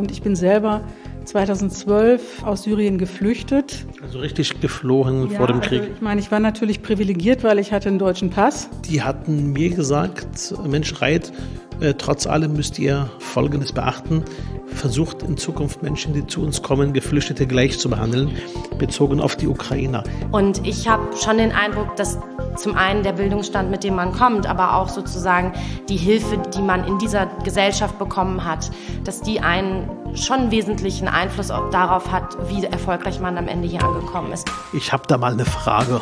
[0.00, 0.82] und ich bin selber
[1.26, 3.86] 2012 aus Syrien geflüchtet.
[4.02, 5.80] Also richtig geflohen ja, vor dem Krieg.
[5.80, 8.68] Also ich meine, ich war natürlich privilegiert, weil ich hatte einen deutschen Pass.
[8.88, 11.32] Die hatten mir gesagt, Mensch Reit,
[11.80, 14.24] äh, trotz allem müsst ihr Folgendes beachten.
[14.66, 18.30] Versucht in Zukunft Menschen, die zu uns kommen, Geflüchtete gleich zu behandeln,
[18.78, 20.04] bezogen auf die Ukrainer.
[20.32, 22.18] Und ich habe schon den Eindruck, dass
[22.56, 25.52] zum einen der Bildungsstand, mit dem man kommt, aber auch sozusagen
[25.88, 28.70] die Hilfe, die man in dieser Gesellschaft bekommen hat,
[29.04, 34.32] dass die einen schon wesentlichen Einfluss darauf hat, wie erfolgreich man am Ende hier angekommen
[34.32, 34.50] ist.
[34.72, 36.00] Ich habe da mal eine Frage.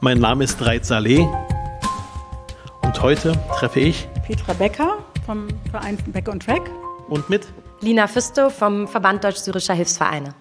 [0.00, 1.26] Mein Name ist Reit Saleh
[2.82, 6.70] und heute treffe ich Petra Becker vom Verein Back on Track
[7.08, 7.46] und mit
[7.82, 10.34] Lina Füsto vom Verband Deutsch-Syrischer Hilfsvereine.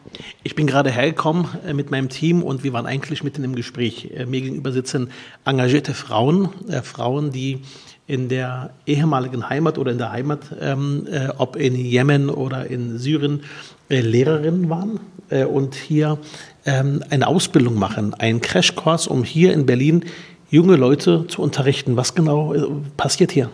[0.43, 4.11] Ich bin gerade hergekommen äh, mit meinem Team und wir waren eigentlich mitten im Gespräch.
[4.15, 5.09] Äh, mir gegenüber sitzen
[5.43, 7.63] engagierte Frauen, äh, Frauen, die
[8.05, 12.99] in der ehemaligen Heimat oder in der Heimat, ähm, äh, ob in Jemen oder in
[12.99, 13.41] Syrien,
[13.89, 16.19] äh, Lehrerinnen waren äh, und hier
[16.67, 20.05] ähm, eine Ausbildung machen, einen Crashkurs, um hier in Berlin
[20.51, 21.97] junge Leute zu unterrichten.
[21.97, 22.53] Was genau
[22.97, 23.49] passiert hier?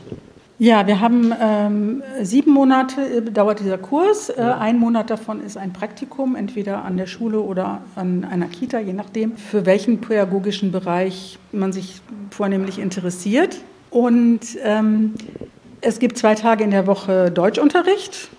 [0.60, 4.30] Ja, wir haben ähm, sieben Monate äh, dauert dieser Kurs.
[4.30, 8.80] Äh, ein Monat davon ist ein Praktikum, entweder an der Schule oder an einer Kita,
[8.80, 13.58] je nachdem, für welchen pädagogischen Bereich man sich vornehmlich interessiert.
[13.92, 15.14] Und ähm,
[15.82, 18.30] es gibt zwei Tage in der Woche Deutschunterricht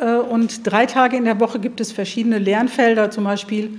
[0.00, 3.78] äh, und drei Tage in der Woche gibt es verschiedene Lernfelder, zum Beispiel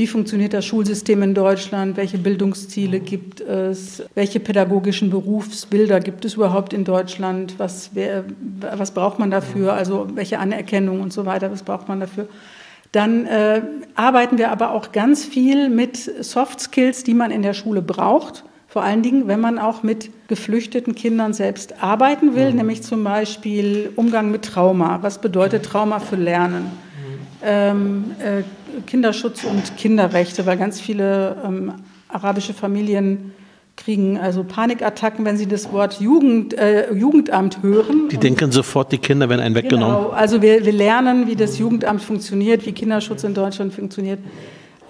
[0.00, 1.98] wie funktioniert das Schulsystem in Deutschland?
[1.98, 4.02] Welche Bildungsziele gibt es?
[4.14, 7.56] Welche pädagogischen Berufsbilder gibt es überhaupt in Deutschland?
[7.58, 8.24] Was, wer,
[8.78, 9.74] was braucht man dafür?
[9.74, 12.28] Also welche Anerkennung und so weiter, was braucht man dafür?
[12.92, 13.60] Dann äh,
[13.94, 18.42] arbeiten wir aber auch ganz viel mit Soft Skills, die man in der Schule braucht.
[18.68, 22.56] Vor allen Dingen, wenn man auch mit geflüchteten Kindern selbst arbeiten will, mhm.
[22.56, 25.00] nämlich zum Beispiel Umgang mit Trauma.
[25.02, 26.62] Was bedeutet Trauma für Lernen?
[26.62, 27.18] Mhm.
[27.42, 28.42] Ähm, äh,
[28.86, 31.74] Kinderschutz und Kinderrechte, weil ganz viele ähm,
[32.08, 33.32] arabische Familien
[33.76, 38.08] kriegen also Panikattacken, wenn sie das Wort Jugend, äh, Jugendamt hören.
[38.10, 39.96] Die denken sofort, die Kinder werden einen weggenommen.
[39.96, 44.18] Genau, also wir, wir lernen, wie das Jugendamt funktioniert, wie Kinderschutz in Deutschland funktioniert.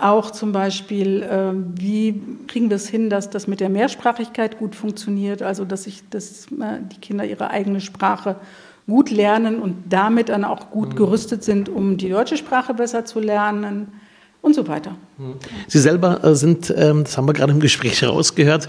[0.01, 4.75] Auch zum Beispiel, äh, wie kriegen wir es hin, dass das mit der Mehrsprachigkeit gut
[4.75, 8.37] funktioniert, also dass, ich, dass äh, die Kinder ihre eigene Sprache
[8.91, 10.97] gut lernen und damit dann auch gut mhm.
[10.97, 13.89] gerüstet sind, um die deutsche Sprache besser zu lernen
[14.43, 14.97] und so weiter.
[15.17, 15.37] Mhm.
[15.67, 18.67] Sie selber äh, sind, ähm, das haben wir gerade im Gespräch rausgehört,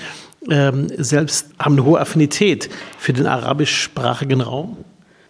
[0.50, 4.78] ähm, selbst haben eine hohe Affinität für den arabischsprachigen Raum.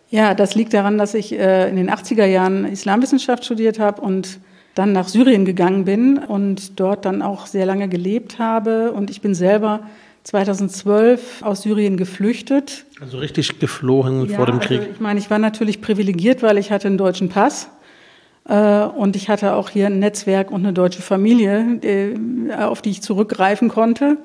[0.10, 4.40] Ja, das liegt daran, dass ich äh, in den 80er Jahren Islamwissenschaft studiert habe und
[4.76, 8.92] dann nach Syrien gegangen bin und dort dann auch sehr lange gelebt habe.
[8.92, 9.82] Und ich bin selber
[10.24, 12.86] 2012 aus Syrien geflüchtet.
[13.00, 14.80] Also richtig geflohen ja, vor dem Krieg.
[14.80, 17.70] Also ich meine, ich war natürlich privilegiert, weil ich hatte einen deutschen Pass
[18.48, 22.92] äh, und ich hatte auch hier ein Netzwerk und eine deutsche Familie, die, auf die
[22.92, 24.18] ich zurückgreifen konnte.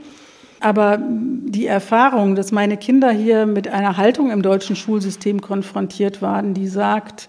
[0.60, 6.54] Aber die Erfahrung, dass meine Kinder hier mit einer Haltung im deutschen Schulsystem konfrontiert waren,
[6.54, 7.28] die sagt,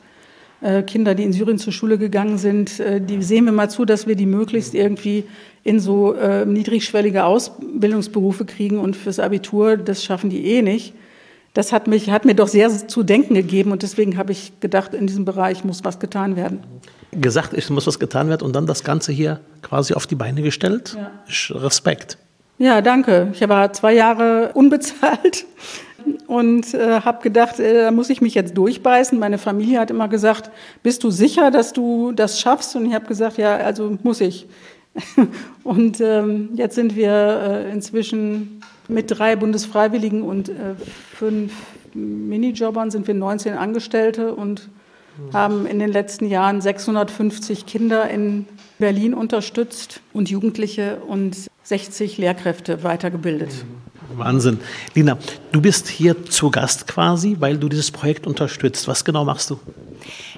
[0.62, 3.86] äh, Kinder, die in Syrien zur Schule gegangen sind, äh, die sehen wir mal zu,
[3.86, 5.26] dass wir die möglichst irgendwie
[5.68, 10.94] in so äh, niedrigschwellige Ausbildungsberufe kriegen und fürs Abitur, das schaffen die eh nicht.
[11.54, 14.94] Das hat, mich, hat mir doch sehr zu denken gegeben und deswegen habe ich gedacht,
[14.94, 16.62] in diesem Bereich muss was getan werden.
[17.12, 20.42] Gesagt, es muss was getan werden und dann das Ganze hier quasi auf die Beine
[20.42, 20.96] gestellt.
[20.98, 21.58] Ja.
[21.58, 22.18] Respekt.
[22.60, 23.28] Ja, danke.
[23.34, 25.46] Ich war zwei Jahre unbezahlt
[26.28, 29.20] und äh, habe gedacht, äh, da muss ich mich jetzt durchbeißen.
[29.20, 30.50] Meine Familie hat immer gesagt,
[30.82, 32.74] bist du sicher, dass du das schaffst?
[32.78, 34.48] Und ich habe gesagt, ja, also muss ich.
[35.63, 40.75] und ähm, jetzt sind wir äh, inzwischen mit drei Bundesfreiwilligen und äh,
[41.13, 41.53] fünf
[41.94, 44.69] Minijobbern sind wir 19 Angestellte und
[45.34, 48.46] haben in den letzten Jahren 650 Kinder in
[48.80, 53.66] Berlin unterstützt und Jugendliche und 60 Lehrkräfte weitergebildet.
[54.16, 54.59] Wahnsinn.
[54.94, 55.18] Lina,
[55.52, 58.88] du bist hier zu Gast quasi, weil du dieses Projekt unterstützt.
[58.88, 59.59] Was genau machst du?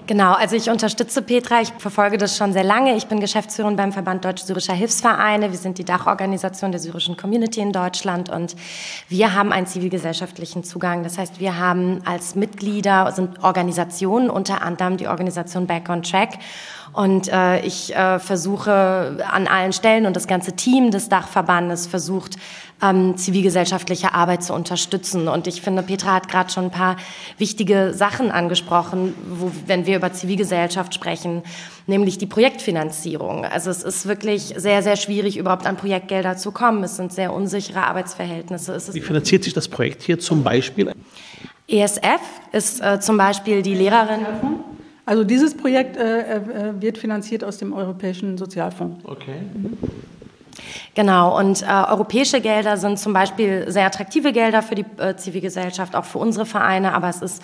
[0.08, 2.96] Genau, also ich unterstütze Petra, ich verfolge das schon sehr lange.
[2.96, 5.52] Ich bin Geschäftsführerin beim Verband Deutsch-Syrischer Hilfsvereine.
[5.52, 8.56] Wir sind die Dachorganisation der syrischen Community in Deutschland und
[9.08, 11.04] wir haben einen zivilgesellschaftlichen Zugang.
[11.04, 16.40] Das heißt, wir haben als Mitglieder, sind Organisationen, unter anderem die Organisation Back on Track
[16.94, 22.38] und äh, ich äh, versuche an allen Stellen und das ganze Team des Dachverbandes versucht,
[22.82, 25.28] ähm, zivilgesellschaftliche Arbeit zu unterstützen.
[25.28, 26.98] Und ich finde, Petra hat gerade schon ein paar
[27.38, 31.44] wichtige Sachen angesprochen, wo, wenn wir über Zivilgesellschaft sprechen,
[31.88, 33.46] nämlich die Projektfinanzierung.
[33.46, 36.84] Also es ist wirklich sehr, sehr schwierig, überhaupt an Projektgelder zu kommen.
[36.84, 38.78] Es sind sehr unsichere Arbeitsverhältnisse.
[38.94, 40.92] Wie finanziert sich das Projekt hier zum Beispiel?
[41.68, 42.22] ESF
[42.52, 44.26] ist äh, zum Beispiel die Lehrerin.
[45.10, 46.42] Also dieses Projekt äh, äh,
[46.80, 49.04] wird finanziert aus dem Europäischen Sozialfonds.
[49.06, 49.42] Okay.
[49.56, 49.76] Mhm.
[50.94, 55.96] Genau, und äh, europäische Gelder sind zum Beispiel sehr attraktive Gelder für die äh, Zivilgesellschaft,
[55.96, 57.42] auch für unsere Vereine, aber es ist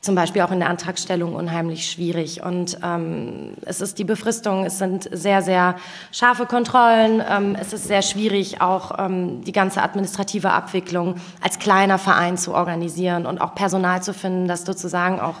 [0.00, 2.42] zum Beispiel auch in der Antragstellung unheimlich schwierig.
[2.42, 5.76] Und ähm, es ist die Befristung, es sind sehr, sehr
[6.12, 11.98] scharfe Kontrollen, ähm, es ist sehr schwierig, auch ähm, die ganze administrative Abwicklung als kleiner
[11.98, 15.36] Verein zu organisieren und auch Personal zu finden, das sozusagen auch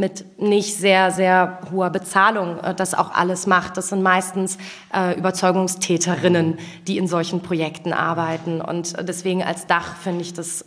[0.00, 3.76] mit nicht sehr, sehr hoher Bezahlung äh, das auch alles macht.
[3.76, 4.58] Das sind meistens
[4.92, 6.58] äh, Überzeugungstäterinnen,
[6.88, 8.60] die in solchen Projekten arbeiten.
[8.60, 10.64] Und deswegen als Dach finde ich das äh,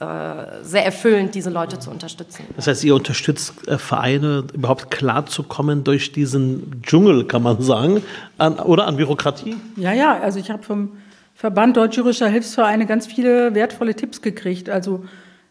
[0.62, 2.46] sehr erfüllend, diese Leute zu unterstützen.
[2.56, 8.04] Das heißt, ihr unterstützt äh, Vereine, überhaupt klarzukommen durch diesen Dschungel, kann man sagen,
[8.38, 9.58] an, oder an Bürokratie?
[9.76, 10.92] Ja, ja, also ich habe vom
[11.36, 14.70] Verband Deutsch-Jurischer Hilfsvereine ganz viele wertvolle Tipps gekriegt.
[14.70, 15.04] Also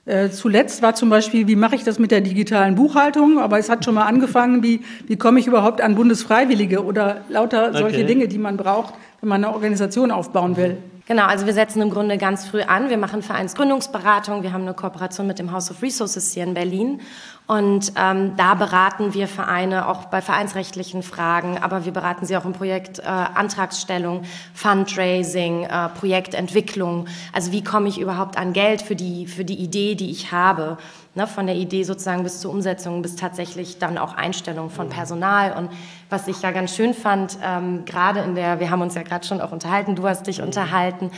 [0.04, 3.38] äh, zuletzt war zum Beispiel, wie mache ich das mit der digitalen Buchhaltung?
[3.38, 7.72] Aber es hat schon mal angefangen, wie, wie komme ich überhaupt an Bundesfreiwillige oder lauter
[7.72, 8.06] solche okay.
[8.06, 10.78] Dinge, die man braucht, wenn man eine Organisation aufbauen will.
[11.08, 12.88] Genau, also wir setzen im Grunde ganz früh an.
[12.88, 14.44] Wir machen Vereinsgründungsberatung.
[14.44, 17.00] Wir haben eine Kooperation mit dem House of Resources hier in Berlin.
[17.48, 22.44] Und ähm, da beraten wir Vereine auch bei vereinsrechtlichen Fragen, aber wir beraten sie auch
[22.44, 24.22] im Projekt äh, Antragsstellung,
[24.54, 27.08] Fundraising, äh, Projektentwicklung.
[27.32, 30.78] Also wie komme ich überhaupt an Geld für die, für die Idee, die ich habe?
[31.14, 35.52] Ne, von der Idee sozusagen bis zur Umsetzung, bis tatsächlich dann auch Einstellung von Personal.
[35.52, 35.68] Und
[36.08, 39.26] was ich ja ganz schön fand, ähm, gerade in der, wir haben uns ja gerade
[39.26, 41.10] schon auch unterhalten, du hast dich unterhalten,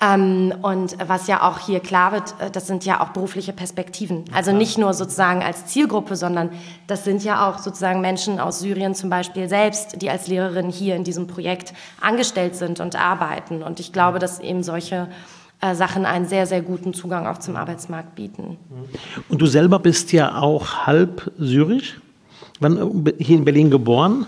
[0.00, 4.24] ähm, und was ja auch hier klar wird, äh, das sind ja auch berufliche Perspektiven.
[4.32, 6.50] Also nicht nur sozusagen als Zielgruppe, sondern
[6.86, 10.96] das sind ja auch sozusagen Menschen aus Syrien zum Beispiel selbst, die als Lehrerin hier
[10.96, 13.62] in diesem Projekt angestellt sind und arbeiten.
[13.62, 15.08] Und ich glaube, dass eben solche
[15.64, 18.58] äh, Sachen einen sehr, sehr guten Zugang auch zum Arbeitsmarkt bieten.
[19.28, 22.00] Und du selber bist ja auch halb syrisch,
[22.60, 24.26] Wann, äh, hier in Berlin geboren,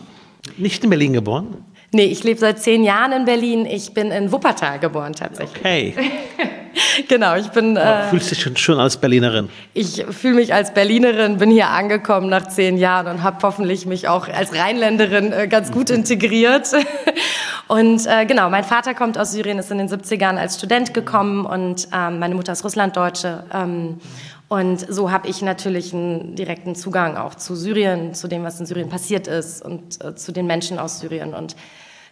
[0.57, 1.65] nicht in Berlin geboren?
[1.93, 3.67] Nee, ich lebe seit zehn Jahren in Berlin.
[3.67, 5.61] Ich bin in Wuppertal geboren tatsächlich.
[5.61, 5.95] Okay.
[7.09, 7.77] genau, ich bin.
[7.77, 9.49] Äh, fühlst dich schon, schon als Berlinerin?
[9.75, 14.09] Ich fühle mich als Berlinerin, bin hier angekommen nach zehn Jahren und habe hoffentlich mich
[14.09, 16.71] auch als Rheinländerin äh, ganz gut integriert.
[17.69, 21.47] und äh, genau, mein Vater kommt aus Syrien, ist in den 70ern als Student gekommen
[21.47, 23.45] und ähm, meine Mutter ist Russlanddeutsche.
[23.53, 24.01] Ähm,
[24.49, 28.67] und so habe ich natürlich einen direkten Zugang auch zu Syrien, zu dem, was in
[28.67, 31.57] Syrien passiert ist und äh, zu den Menschen aus Syrien und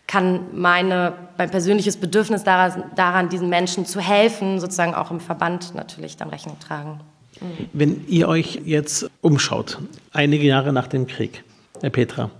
[0.07, 5.75] kann meine, mein persönliches Bedürfnis daran, daran, diesen Menschen zu helfen, sozusagen auch im Verband
[5.75, 7.01] natürlich dann Rechnung tragen.
[7.41, 7.69] Mhm.
[7.73, 9.79] Wenn ihr euch jetzt umschaut,
[10.13, 11.43] einige Jahre nach dem Krieg,
[11.81, 12.31] Herr Petra,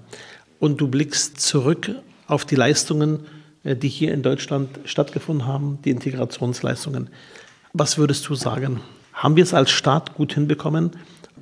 [0.61, 1.91] und du blickst zurück
[2.27, 3.21] auf die Leistungen,
[3.65, 7.09] äh, die hier in Deutschland stattgefunden haben, die Integrationsleistungen,
[7.73, 8.81] was würdest du sagen?
[9.13, 10.93] Haben wir es als Staat gut hinbekommen,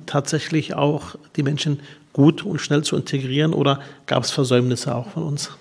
[0.05, 1.79] tatsächlich auch die Menschen
[2.11, 5.51] gut und schnell zu integrieren oder gab es Versäumnisse auch von uns?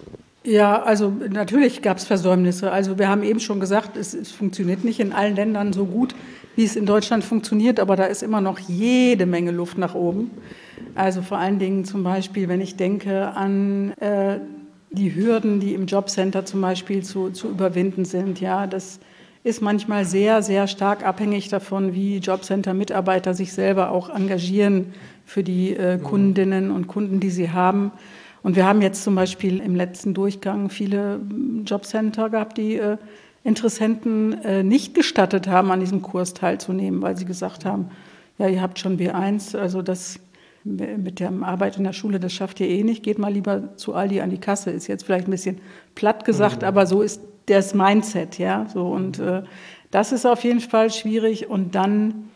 [0.44, 2.72] Ja, also natürlich gab es Versäumnisse.
[2.72, 6.16] Also wir haben eben schon gesagt, es, es, funktioniert nicht in allen Ländern so gut,
[6.56, 10.32] wie es in Deutschland funktioniert, aber da ist immer noch jede Menge Luft nach oben.
[10.96, 14.40] Also vor allen Dingen zum Beispiel, wenn ich denke an äh,
[14.90, 18.98] die Hürden, die im Jobcenter zum Beispiel zu, zu überwinden sind, ja, das
[19.44, 24.94] ist manchmal sehr, sehr stark abhängig davon, wie Jobcenter-Mitarbeiter sich selber auch engagieren
[25.24, 26.02] für die äh, mhm.
[26.02, 27.92] Kundinnen und Kunden, die sie haben.
[28.42, 32.96] Und wir haben jetzt zum Beispiel im letzten Durchgang viele hm, Jobcenter gehabt, die äh,
[33.44, 37.90] Interessenten äh, nicht gestattet haben, an diesem Kurs teilzunehmen, weil sie gesagt haben,
[38.38, 40.18] ja, ihr habt schon B1, also das
[40.64, 43.94] mit der Arbeit in der Schule, das schafft ihr eh nicht, geht mal lieber zu
[43.94, 45.58] Aldi an die Kasse, ist jetzt vielleicht ein bisschen
[45.96, 46.68] platt gesagt, mhm.
[46.68, 48.86] aber so ist das Mindset, ja, so.
[48.86, 49.42] Und äh,
[49.90, 51.50] das ist auf jeden Fall schwierig.
[51.50, 52.30] Und dann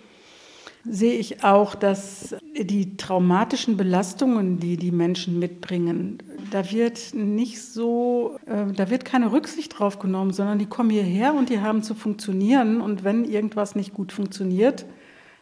[0.88, 6.18] sehe ich auch, dass die traumatischen Belastungen, die die Menschen mitbringen,
[6.50, 11.34] da wird nicht so, äh, da wird keine Rücksicht drauf genommen, sondern die kommen hierher
[11.34, 14.86] und die haben zu funktionieren und wenn irgendwas nicht gut funktioniert,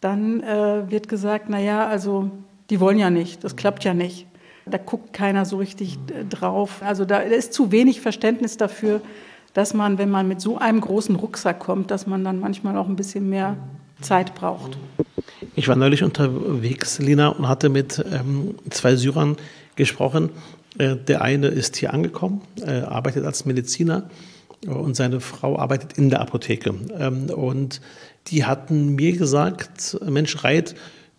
[0.00, 2.30] dann äh, wird gesagt, na ja, also
[2.70, 4.26] die wollen ja nicht, das klappt ja nicht.
[4.66, 6.82] Da guckt keiner so richtig äh, drauf.
[6.82, 9.00] Also da ist zu wenig Verständnis dafür,
[9.52, 12.88] dass man, wenn man mit so einem großen Rucksack kommt, dass man dann manchmal auch
[12.88, 13.56] ein bisschen mehr
[14.00, 14.76] Zeit braucht.
[15.54, 19.36] Ich war neulich unterwegs, Lina, und hatte mit ähm, zwei Syrern
[19.76, 20.30] gesprochen.
[20.78, 24.08] Äh, der eine ist hier angekommen, äh, arbeitet als Mediziner
[24.64, 26.74] äh, und seine Frau arbeitet in der Apotheke.
[26.98, 27.80] Ähm, und
[28.28, 30.74] die hatten mir gesagt, Mensch, Reit,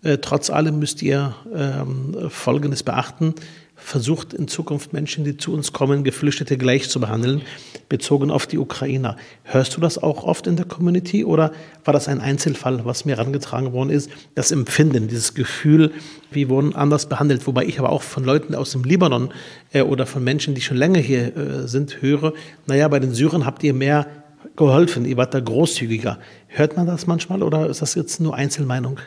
[0.06, 3.34] Äh, trotz allem müsst ihr ähm, Folgendes beachten
[3.76, 7.42] versucht in Zukunft Menschen, die zu uns kommen, Geflüchtete gleich zu behandeln,
[7.90, 9.18] bezogen auf die Ukrainer.
[9.44, 11.52] Hörst du das auch oft in der Community oder
[11.84, 14.10] war das ein Einzelfall, was mir herangetragen worden ist?
[14.34, 15.92] Das Empfinden, dieses Gefühl,
[16.32, 17.46] wir wurden anders behandelt.
[17.48, 19.34] Wobei ich aber auch von Leuten aus dem Libanon
[19.74, 22.34] äh, oder von Menschen, die schon länger hier äh, sind, höre,
[22.66, 24.08] naja, bei den Syrern habt ihr mehr
[24.56, 26.18] geholfen, ihr wart da großzügiger.
[26.48, 29.00] Hört man das manchmal oder ist das jetzt nur Einzelmeinung?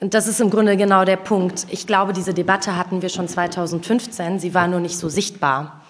[0.00, 1.66] Und das ist im Grunde genau der Punkt.
[1.70, 4.38] Ich glaube, diese Debatte hatten wir schon 2015.
[4.38, 5.82] Sie war nur nicht so sichtbar.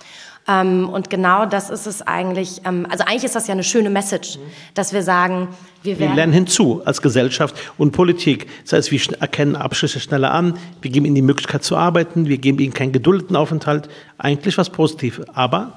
[0.48, 2.62] Ähm, und genau das ist es eigentlich.
[2.64, 4.38] Ähm, also eigentlich ist das ja eine schöne Message,
[4.74, 5.48] dass wir sagen,
[5.82, 8.48] wir, wir lernen hinzu als Gesellschaft und Politik.
[8.64, 12.38] Das heißt, wir erkennen Abschlüsse schneller an, wir geben ihnen die Möglichkeit zu arbeiten, wir
[12.38, 13.88] geben ihnen keinen geduldeten Aufenthalt.
[14.18, 15.26] Eigentlich was Positives.
[15.32, 15.74] Aber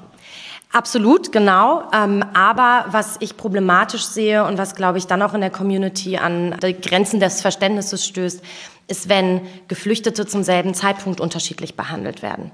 [0.76, 1.84] Absolut, genau.
[1.90, 6.18] Ähm, aber was ich problematisch sehe und was, glaube ich, dann auch in der Community
[6.18, 8.42] an die Grenzen des Verständnisses stößt,
[8.86, 12.50] ist, wenn Geflüchtete zum selben Zeitpunkt unterschiedlich behandelt werden.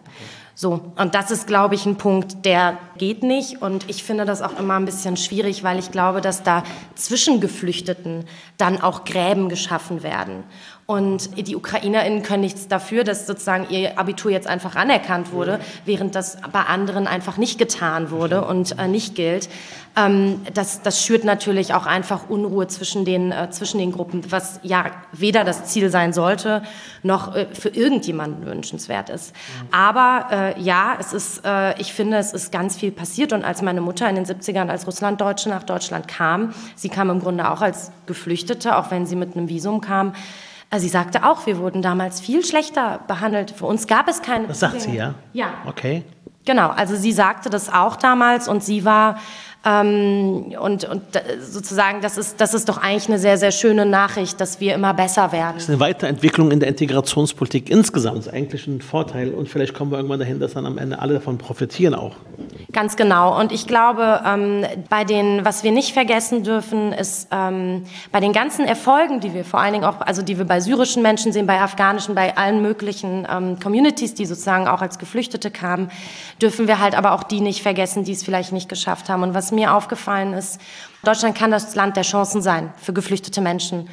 [0.54, 3.60] So, und das ist, glaube ich, ein Punkt, der geht nicht.
[3.60, 6.62] Und ich finde das auch immer ein bisschen schwierig, weil ich glaube, dass da
[6.94, 8.26] zwischen Geflüchteten
[8.56, 10.44] dann auch Gräben geschaffen werden.
[10.92, 16.14] Und die UkrainerInnen können nichts dafür, dass sozusagen ihr Abitur jetzt einfach anerkannt wurde, während
[16.14, 19.48] das bei anderen einfach nicht getan wurde und äh, nicht gilt.
[19.96, 24.60] Ähm, das, das schürt natürlich auch einfach Unruhe zwischen den, äh, zwischen den Gruppen, was
[24.62, 26.62] ja weder das Ziel sein sollte,
[27.02, 29.34] noch äh, für irgendjemanden wünschenswert ist.
[29.70, 33.32] Aber äh, ja, es ist, äh, ich finde, es ist ganz viel passiert.
[33.32, 37.20] Und als meine Mutter in den 70ern als Russlanddeutsche nach Deutschland kam, sie kam im
[37.20, 40.12] Grunde auch als Geflüchtete, auch wenn sie mit einem Visum kam,
[40.72, 43.50] also sie sagte auch, wir wurden damals viel schlechter behandelt.
[43.50, 44.46] Für uns gab es keine.
[44.46, 45.14] Das sagt sie, ja?
[45.34, 45.48] Ja.
[45.66, 46.02] Okay.
[46.46, 49.18] Genau, also sie sagte das auch damals und sie war
[49.64, 51.02] ähm, und, und
[51.40, 54.92] sozusagen, das ist, das ist doch eigentlich eine sehr, sehr schöne Nachricht, dass wir immer
[54.92, 55.54] besser werden.
[55.54, 58.18] Das ist eine Weiterentwicklung in der Integrationspolitik insgesamt.
[58.18, 59.30] Das ist eigentlich ein Vorteil.
[59.30, 62.16] Und vielleicht kommen wir irgendwann dahin, dass dann am Ende alle davon profitieren auch.
[62.72, 63.38] Ganz genau.
[63.38, 68.32] Und ich glaube, ähm, bei den, was wir nicht vergessen dürfen, ist ähm, bei den
[68.32, 71.46] ganzen Erfolgen, die wir vor allen Dingen auch, also die wir bei syrischen Menschen sehen,
[71.46, 75.90] bei afghanischen, bei allen möglichen ähm, Communities, die sozusagen auch als Geflüchtete kamen,
[76.40, 79.22] dürfen wir halt aber auch die nicht vergessen, die es vielleicht nicht geschafft haben.
[79.22, 80.60] Und was mir aufgefallen ist,
[81.04, 83.88] Deutschland kann das Land der Chancen sein für geflüchtete Menschen.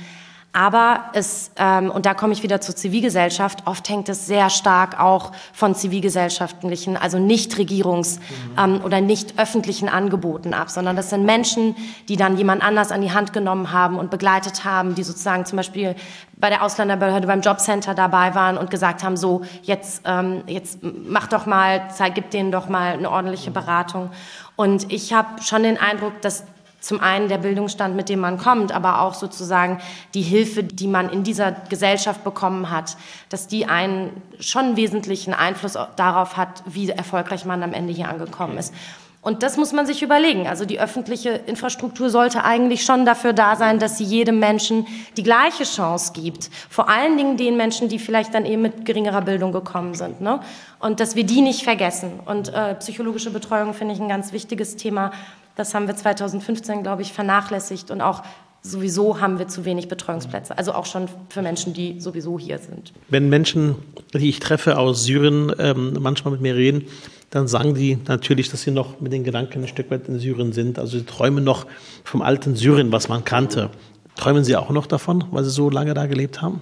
[0.51, 4.99] Aber es, ähm, und da komme ich wieder zur Zivilgesellschaft, oft hängt es sehr stark
[4.99, 8.19] auch von zivilgesellschaftlichen, also nicht Regierungs-
[8.57, 11.75] ähm, oder nicht öffentlichen Angeboten ab, sondern das sind Menschen,
[12.07, 15.57] die dann jemand anders an die Hand genommen haben und begleitet haben, die sozusagen zum
[15.57, 15.95] Beispiel
[16.39, 21.27] bei der Ausländerbehörde beim Jobcenter dabei waren und gesagt haben, so, jetzt, ähm, jetzt mach
[21.27, 24.09] doch mal, zeig, gib denen doch mal eine ordentliche Beratung.
[24.55, 26.45] Und ich habe schon den Eindruck, dass
[26.79, 29.79] zum einen der Bildungsstand, mit dem man kommt, aber auch sozusagen
[30.13, 32.95] die Hilfe, die man in dieser Gesellschaft bekommen hat,
[33.27, 38.57] dass die einen schon wesentlichen Einfluss darauf hat, wie erfolgreich man am Ende hier angekommen
[38.57, 38.73] ist.
[39.21, 40.47] Und das muss man sich überlegen.
[40.47, 45.23] Also die öffentliche Infrastruktur sollte eigentlich schon dafür da sein, dass sie jedem Menschen die
[45.23, 46.49] gleiche Chance gibt.
[46.69, 50.21] Vor allen Dingen den Menschen, die vielleicht dann eben mit geringerer Bildung gekommen sind.
[50.21, 50.39] Ne?
[50.79, 52.21] Und dass wir die nicht vergessen.
[52.25, 55.11] Und äh, psychologische Betreuung finde ich ein ganz wichtiges Thema.
[55.57, 57.91] Das haben wir 2015, glaube ich, vernachlässigt.
[57.91, 58.23] Und auch
[58.61, 60.57] sowieso haben wir zu wenig Betreuungsplätze.
[60.57, 62.93] Also auch schon für Menschen, die sowieso hier sind.
[63.09, 63.75] Wenn Menschen,
[64.13, 66.87] die ich treffe aus Syrien, ähm, manchmal mit mir reden,
[67.29, 70.51] dann sagen die natürlich, dass sie noch mit den Gedanken ein Stück weit in Syrien
[70.51, 70.79] sind.
[70.79, 71.67] Also sie träumen noch
[72.03, 73.69] vom alten Syrien, was man kannte.
[74.15, 76.61] Träumen Sie auch noch davon, weil Sie so lange da gelebt haben?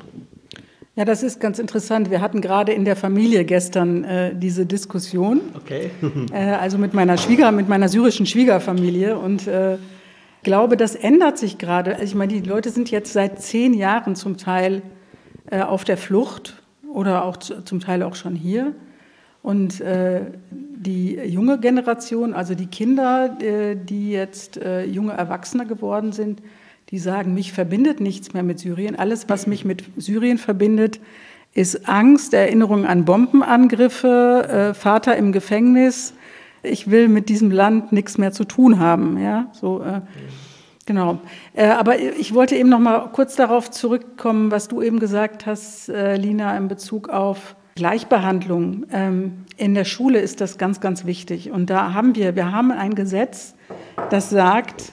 [0.95, 2.11] Ja, das ist ganz interessant.
[2.11, 5.41] Wir hatten gerade in der Familie gestern äh, diese Diskussion.
[5.55, 5.89] Okay.
[6.31, 9.77] äh, also mit meiner Schwieger, mit meiner syrischen Schwiegerfamilie und äh,
[10.43, 11.93] glaube, das ändert sich gerade.
[11.93, 14.81] Also ich meine, die Leute sind jetzt seit zehn Jahren zum Teil
[15.49, 18.73] äh, auf der Flucht oder auch zum Teil auch schon hier.
[19.41, 26.11] Und äh, die junge Generation, also die Kinder, äh, die jetzt äh, junge Erwachsene geworden
[26.11, 26.41] sind,
[26.89, 28.95] die sagen, mich verbindet nichts mehr mit Syrien.
[28.97, 30.99] Alles, was mich mit Syrien verbindet,
[31.53, 36.13] ist Angst, Erinnerung an Bombenangriffe, äh, Vater im Gefängnis.
[36.63, 39.21] Ich will mit diesem Land nichts mehr zu tun haben.
[39.21, 39.81] Ja, so.
[39.81, 40.01] Äh,
[40.85, 41.19] Genau.
[41.53, 46.55] Aber ich wollte eben noch mal kurz darauf zurückkommen, was du eben gesagt hast, Lina,
[46.55, 51.51] in Bezug auf Gleichbehandlung ähm, in der Schule ist das ganz, ganz wichtig.
[51.51, 53.53] Und da haben wir, wir haben ein Gesetz,
[54.09, 54.91] das sagt,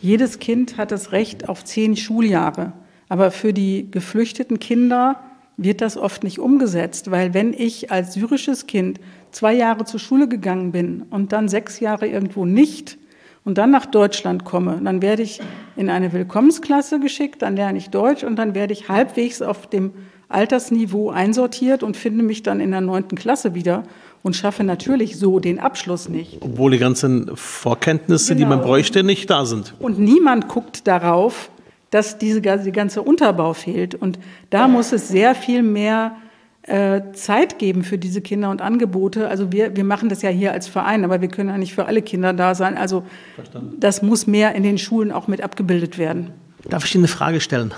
[0.00, 2.72] jedes Kind hat das Recht auf zehn Schuljahre.
[3.08, 5.20] Aber für die geflüchteten Kinder
[5.56, 8.98] wird das oft nicht umgesetzt, weil wenn ich als syrisches Kind
[9.30, 12.98] zwei Jahre zur Schule gegangen bin und dann sechs Jahre irgendwo nicht
[13.44, 15.40] und dann nach Deutschland komme, dann werde ich
[15.76, 19.92] in eine Willkommensklasse geschickt, dann lerne ich Deutsch und dann werde ich halbwegs auf dem
[20.28, 23.84] Altersniveau einsortiert und finde mich dann in der neunten Klasse wieder
[24.22, 26.38] und schaffe natürlich so den Abschluss nicht.
[26.40, 28.38] Obwohl die ganzen Vorkenntnisse, genau.
[28.38, 28.70] die man genau.
[28.70, 29.74] bräuchte, nicht da sind.
[29.78, 31.50] Und niemand guckt darauf,
[31.90, 33.94] dass diese, die ganze Unterbau fehlt.
[33.94, 34.18] Und
[34.50, 36.16] da muss es sehr viel mehr
[36.62, 39.28] äh, Zeit geben für diese Kinder und Angebote.
[39.28, 41.84] Also wir, wir machen das ja hier als Verein, aber wir können ja nicht für
[41.84, 42.78] alle Kinder da sein.
[42.78, 43.04] Also
[43.34, 43.76] Verstanden.
[43.78, 46.30] das muss mehr in den Schulen auch mit abgebildet werden.
[46.68, 47.74] Darf ich Ihnen eine Frage stellen?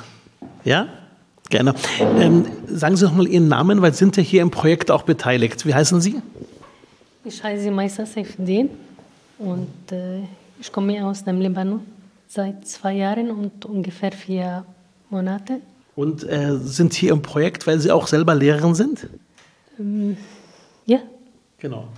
[0.63, 0.87] Ja?
[1.49, 1.75] Gerne.
[2.01, 5.03] Ähm, sagen Sie doch mal Ihren Namen, weil Sie sind ja hier im Projekt auch
[5.03, 5.65] beteiligt.
[5.65, 6.21] Wie heißen Sie?
[7.25, 8.71] Ich heiße Maisa Seifdin
[9.39, 10.21] und äh,
[10.61, 11.81] ich komme aus dem Libanon
[12.29, 14.65] seit zwei Jahren und ungefähr vier
[15.11, 15.61] Monate.
[15.95, 19.09] Und äh, sind hier im Projekt, weil Sie auch selber Lehrerin sind?
[19.79, 20.17] Ähm,
[20.85, 20.99] ja.
[21.59, 21.89] Genau.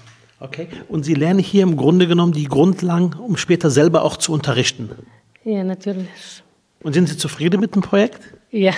[0.41, 0.69] Okay.
[0.89, 4.91] Und Sie lernen hier im Grunde genommen die Grundlagen, um später selber auch zu unterrichten?
[5.45, 6.09] Ja, natürlich.
[6.83, 8.21] Und sind Sie zufrieden mit dem Projekt?
[8.51, 8.73] Ja,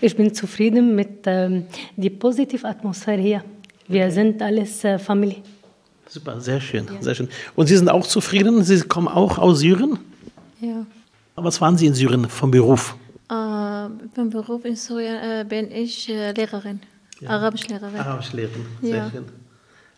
[0.00, 3.44] ich bin zufrieden mit ähm, der positiven Atmosphäre hier.
[3.88, 4.10] Wir okay.
[4.10, 5.42] sind alles äh, Familie.
[6.08, 7.02] Super, sehr schön, ja.
[7.02, 7.28] sehr schön.
[7.54, 8.62] Und Sie sind auch zufrieden?
[8.62, 9.98] Sie kommen auch aus Syrien?
[10.60, 10.86] Ja.
[11.34, 12.96] Was waren Sie in Syrien vom Beruf?
[13.28, 13.32] Äh,
[14.14, 16.80] beim Beruf in Syrien äh, bin ich äh, Lehrerin,
[17.20, 17.30] ja.
[17.30, 17.98] Arabischlehrerin.
[17.98, 19.10] Arabischlehrerin, sehr ja.
[19.10, 19.24] schön.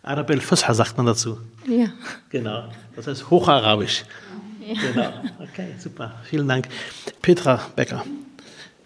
[0.01, 1.37] Arab el-Fusha sagt man dazu.
[1.67, 1.87] Ja.
[2.29, 4.03] Genau, das heißt Hocharabisch.
[4.65, 4.73] Ja.
[4.81, 6.67] Genau, okay, super, vielen Dank.
[7.21, 8.03] Petra Becker.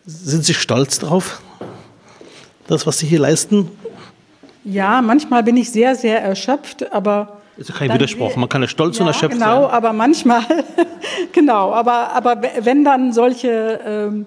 [0.05, 1.41] Sind Sie stolz drauf,
[2.67, 3.71] das, was Sie hier leisten?
[4.65, 7.41] Ja, manchmal bin ich sehr, sehr erschöpft, aber.
[7.55, 9.61] Ist ja kein Widerspruch, man kann ja stolz ja, und erschöpft genau, sein.
[9.61, 10.41] Genau, aber manchmal,
[11.31, 14.25] genau, aber, aber wenn dann solche, ähm,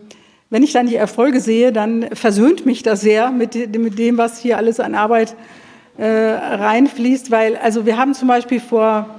[0.48, 4.38] wenn ich dann die Erfolge sehe, dann versöhnt mich das sehr mit, mit dem, was
[4.38, 5.34] hier alles an Arbeit
[5.98, 9.10] äh, reinfließt, weil, also wir haben zum Beispiel vor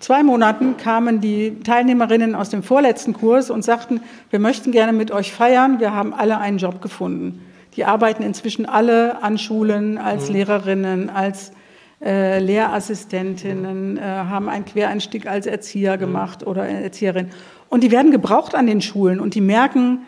[0.00, 5.10] zwei Monaten kamen die Teilnehmerinnen aus dem vorletzten Kurs und sagten, wir möchten gerne mit
[5.12, 7.46] euch feiern, wir haben alle einen Job gefunden.
[7.76, 10.34] Die arbeiten inzwischen alle an Schulen als mhm.
[10.34, 11.52] Lehrerinnen, als
[12.02, 16.00] äh, Lehrassistentinnen, äh, haben einen Quereinstieg als Erzieher mhm.
[16.00, 17.28] gemacht oder Erzieherin.
[17.68, 20.00] Und die werden gebraucht an den Schulen und die merken,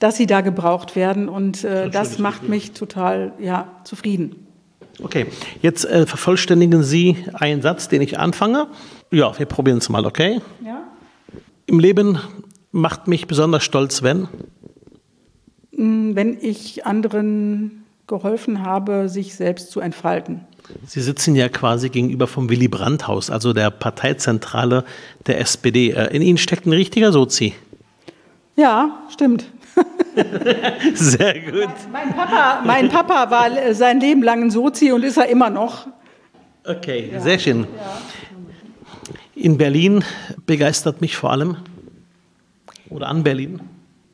[0.00, 4.43] dass sie da gebraucht werden und äh, das macht mich total ja, zufrieden.
[5.02, 5.26] Okay,
[5.60, 8.68] jetzt äh, vervollständigen Sie einen Satz, den ich anfange.
[9.10, 10.40] Ja, wir probieren es mal, okay?
[10.64, 10.82] Ja.
[11.66, 12.18] Im Leben
[12.72, 14.28] macht mich besonders stolz, wenn?
[15.72, 20.42] Mm, wenn ich anderen geholfen habe, sich selbst zu entfalten.
[20.86, 24.84] Sie sitzen ja quasi gegenüber vom Willy Brandt-Haus, also der Parteizentrale
[25.26, 25.90] der SPD.
[25.90, 27.54] Äh, in Ihnen steckt ein richtiger Sozi.
[28.56, 29.46] Ja, stimmt.
[30.94, 31.68] Sehr gut.
[31.92, 35.50] Mein, mein, Papa, mein Papa war sein Leben lang ein Sozi und ist er immer
[35.50, 35.86] noch.
[36.64, 37.20] Okay, ja.
[37.20, 37.66] sehr schön.
[39.34, 40.02] In Berlin
[40.46, 41.56] begeistert mich vor allem,
[42.88, 43.60] oder an Berlin?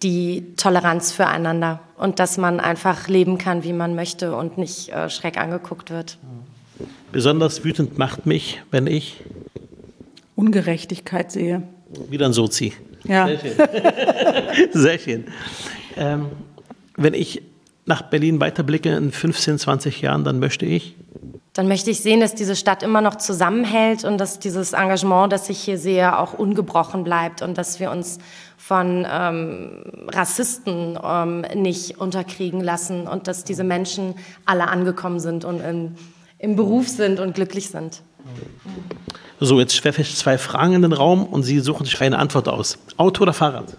[0.03, 5.11] Die Toleranz füreinander und dass man einfach leben kann, wie man möchte und nicht äh,
[5.11, 6.19] schräg angeguckt wird.
[7.13, 9.23] Besonders wütend macht mich, wenn ich
[10.35, 11.63] Ungerechtigkeit sehe.
[12.09, 12.73] Wieder ein Sozi.
[13.05, 13.27] Ja.
[13.27, 13.53] Sehr schön.
[14.73, 15.25] Sehr schön.
[15.97, 16.27] Ähm,
[16.97, 17.43] wenn ich
[17.87, 20.97] nach Berlin weiterblicke in 15, 20 Jahren, dann möchte ich
[21.53, 25.51] dann möchte ich sehen, dass diese Stadt immer noch zusammenhält und dass dieses Engagement, das
[25.51, 28.19] ich hier sehe, auch ungebrochen bleibt und dass wir uns
[28.57, 35.61] von ähm, Rassisten ähm, nicht unterkriegen lassen und dass diese Menschen alle angekommen sind und
[35.61, 35.97] in,
[36.39, 38.03] im Beruf sind und glücklich sind.
[39.43, 42.47] So, jetzt werfe ich zwei Fragen in den Raum und Sie suchen sich eine Antwort
[42.47, 42.79] aus.
[42.99, 43.75] Auto oder Fahrrad?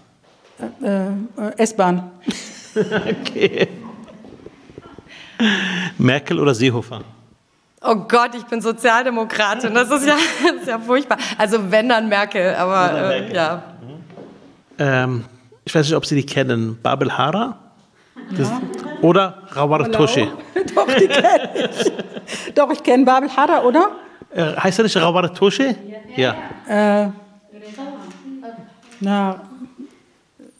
[0.82, 1.12] Äh, äh,
[1.56, 2.10] S-Bahn.
[2.74, 3.68] okay.
[5.98, 7.02] Merkel oder Seehofer?
[7.80, 9.72] Oh Gott, ich bin Sozialdemokratin.
[9.72, 11.18] Das ist ja, das ist ja furchtbar.
[11.38, 13.36] Also wenn dann Merkel, aber äh, Merkel.
[13.36, 13.62] ja.
[14.78, 15.24] Ähm,
[15.64, 16.78] ich weiß nicht, ob Sie die kennen.
[16.82, 17.56] Babel Hara?
[18.36, 18.60] Ja.
[19.00, 20.26] Oder Rawar Tosche?
[20.74, 22.54] Doch, die kenne ich.
[22.54, 23.90] Doch, ich kenne Babel Hara, oder?
[24.34, 25.76] Äh, heißt er nicht Rawar Tosche?
[26.16, 26.34] Ja.
[26.68, 27.04] ja.
[27.04, 27.10] Äh,
[29.00, 29.40] na,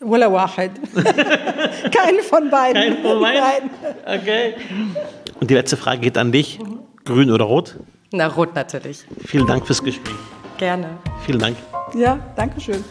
[0.00, 0.72] Walla Wahid.
[0.94, 2.82] Keine von beiden.
[2.82, 3.70] Keine von beiden?
[3.80, 4.20] Nein.
[4.20, 4.54] Okay.
[5.40, 6.58] Und die letzte Frage geht an dich.
[7.04, 7.76] Grün oder rot?
[8.12, 9.04] Na, rot natürlich.
[9.24, 10.14] Vielen Dank fürs Gespräch.
[10.58, 10.98] Gerne.
[11.24, 11.56] Vielen Dank.
[11.94, 12.84] Ja, danke schön.